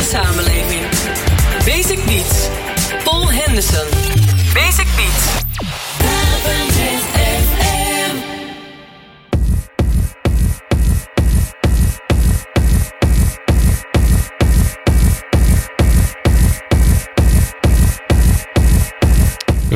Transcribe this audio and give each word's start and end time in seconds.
samenleving. 0.00 0.84
Basic 1.66 2.04
Beats. 2.06 2.48
Paul 3.04 3.26
Henderson. 3.26 3.86
Basic 4.54 4.86
Beats. 4.96 5.31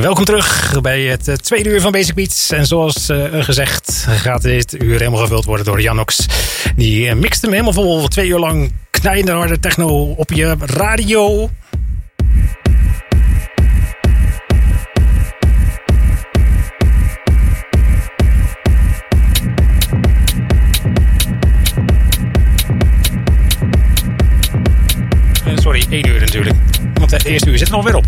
Welkom 0.07 0.25
terug 0.25 0.81
bij 0.81 1.01
het 1.01 1.27
eh, 1.27 1.35
tweede 1.35 1.69
uur 1.69 1.81
van 1.81 1.91
Basic 1.91 2.15
Beats. 2.15 2.51
En 2.51 2.65
zoals 2.65 3.09
uh, 3.09 3.43
gezegd 3.43 4.05
gaat 4.09 4.41
dit 4.41 4.81
uur 4.83 4.97
helemaal 4.97 5.19
gevuld 5.19 5.45
worden 5.45 5.65
door 5.65 5.81
Janox. 5.81 6.25
Die 6.75 7.07
uh, 7.07 7.13
mixt 7.13 7.41
hem 7.41 7.51
helemaal 7.51 7.73
vol. 7.73 8.07
Twee 8.07 8.27
uur 8.27 8.39
lang 8.39 8.73
knijende 8.89 9.31
harde 9.31 9.59
techno 9.59 9.87
op 10.11 10.31
je 10.31 10.55
radio. 10.59 11.49
Sorry, 25.55 25.85
één 25.89 26.07
uur 26.07 26.19
natuurlijk. 26.19 26.55
Want 26.93 27.09
de 27.09 27.29
eerste 27.29 27.49
uur 27.49 27.57
zit 27.57 27.67
er 27.67 27.73
alweer 27.73 27.95
op. 27.95 28.05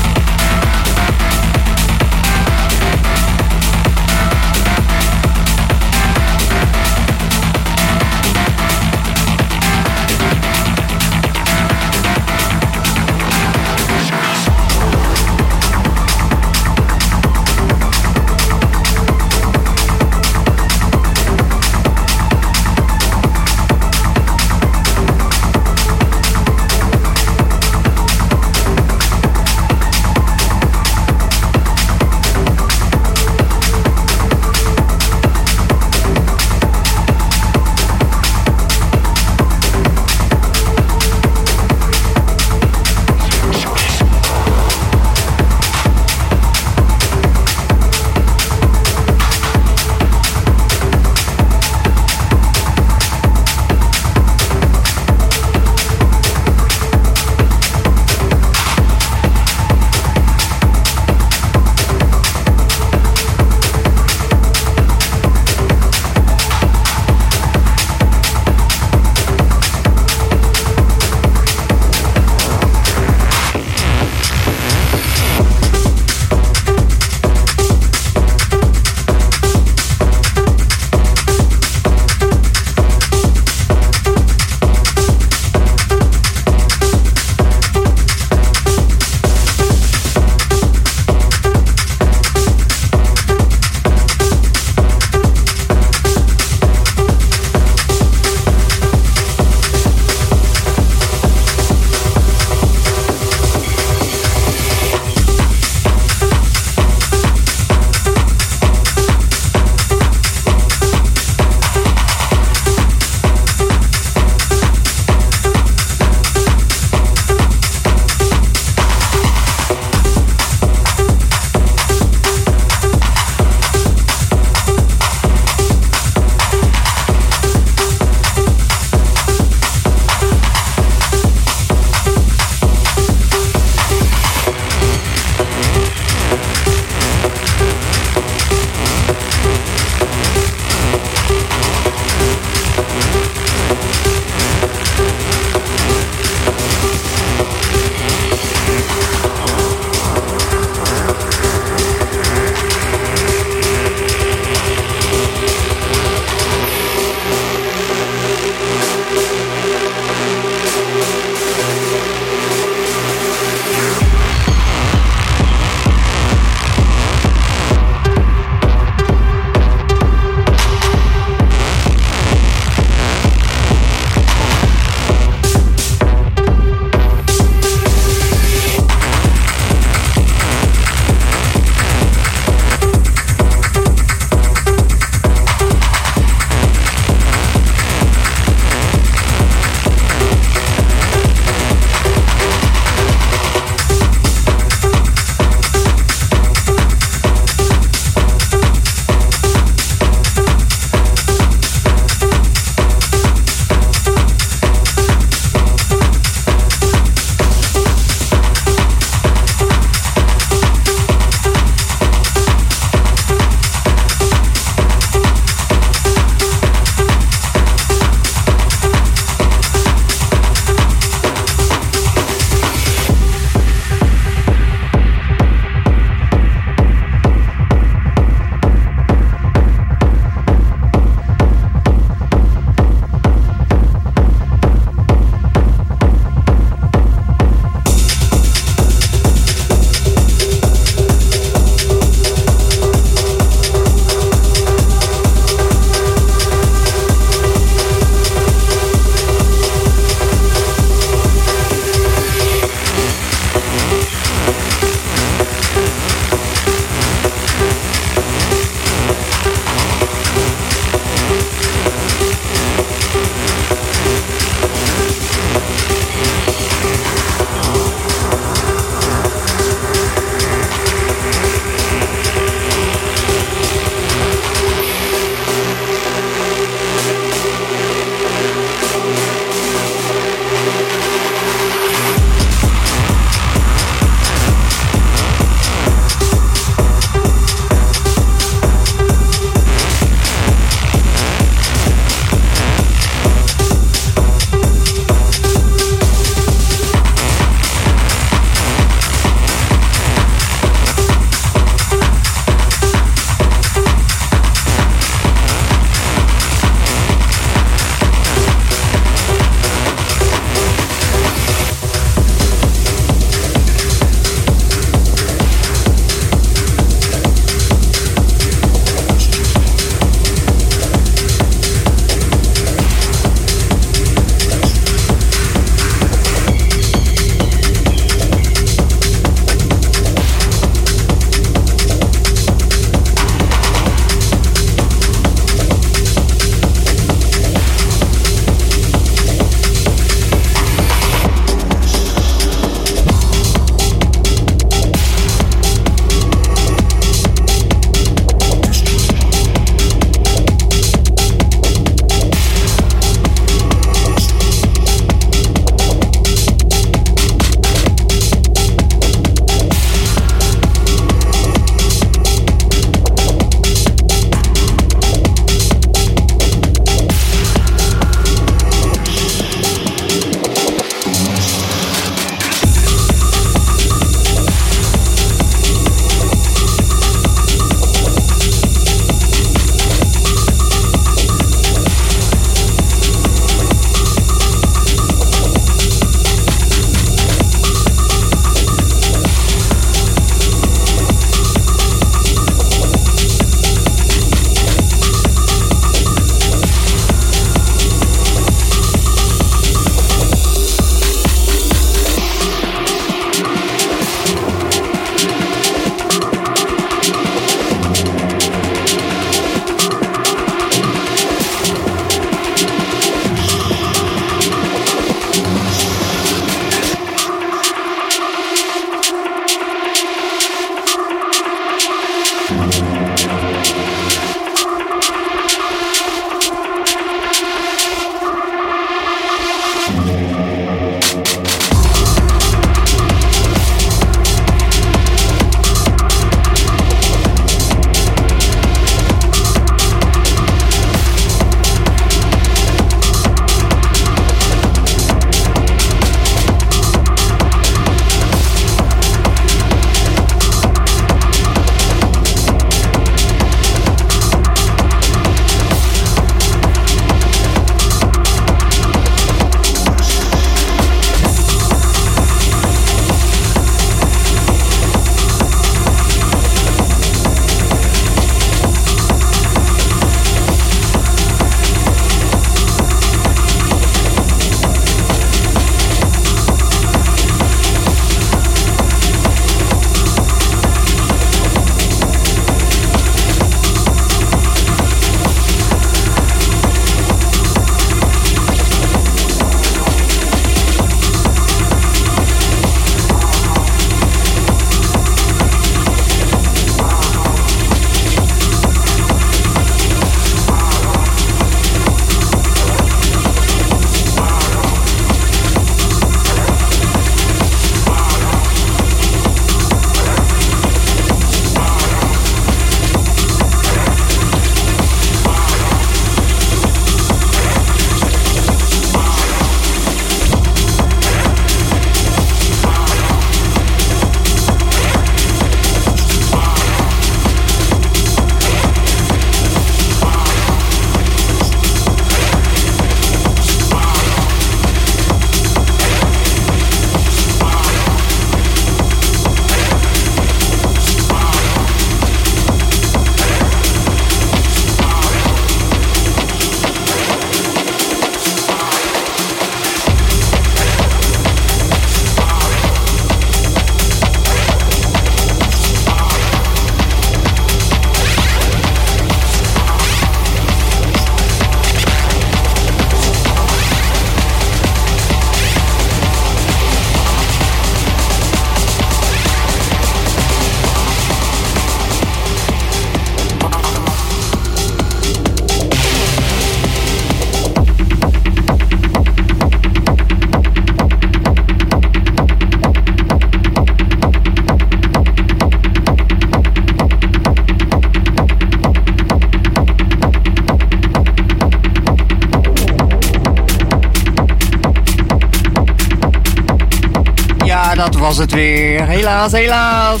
Helaas, 598.90 599.32
helaas. 599.32 600.00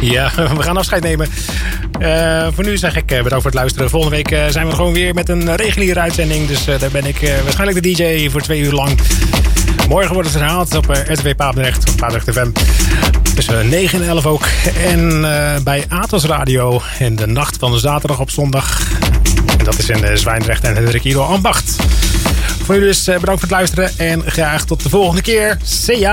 Ja, 0.00 0.32
we 0.56 0.62
gaan 0.62 0.76
afscheid 0.76 1.02
nemen. 1.02 1.28
Uh, 2.00 2.46
voor 2.54 2.64
nu 2.64 2.76
zeg 2.76 2.96
ik 2.96 3.12
uh, 3.12 3.22
bedankt 3.22 3.34
voor 3.34 3.50
het 3.50 3.54
luisteren. 3.54 3.90
Volgende 3.90 4.16
week 4.16 4.30
uh, 4.30 4.46
zijn 4.46 4.66
we 4.66 4.74
gewoon 4.74 4.92
weer 4.92 5.14
met 5.14 5.28
een 5.28 5.56
reguliere 5.56 6.00
uitzending. 6.00 6.46
Dus 6.46 6.64
daar 6.64 6.90
ben 6.92 7.06
ik 7.06 7.32
waarschijnlijk 7.42 7.82
de 7.82 7.92
DJ 7.92 8.28
voor 8.28 8.40
twee 8.40 8.60
uur 8.60 8.72
lang. 8.72 8.98
Morgen 9.88 10.14
wordt 10.14 10.28
het 10.28 10.38
herhaald 10.38 10.76
op 10.76 10.88
RTW 10.88 11.28
Papendrecht, 11.36 11.90
op 11.90 11.96
Papendrecht 11.96 12.30
FM. 12.38 12.50
Tussen 13.34 13.68
9 13.68 14.02
en 14.02 14.08
11 14.08 14.26
ook. 14.26 14.46
En 14.86 15.20
bij 15.64 15.84
Atos 15.88 16.24
Radio 16.24 16.82
in 16.98 17.16
de 17.16 17.26
nacht 17.26 17.56
van 17.56 17.72
de 17.72 17.78
zaterdag 17.78 18.20
op 18.20 18.30
zondag. 18.30 18.80
En 19.58 19.64
dat 19.64 19.78
is 19.78 19.88
in 19.88 20.18
Zwijndrecht 20.18 20.64
en 20.64 20.74
Hendrik 20.74 21.04
Ido 21.04 21.22
Ambacht. 21.22 21.76
Voor 22.64 22.74
nu 22.74 22.80
dus 22.80 23.04
bedankt 23.04 23.24
voor 23.26 23.40
het 23.40 23.50
luisteren. 23.50 23.90
En 23.96 24.22
graag 24.26 24.64
tot 24.64 24.82
de 24.82 24.88
volgende 24.88 25.22
keer. 25.22 25.58
See! 25.62 26.08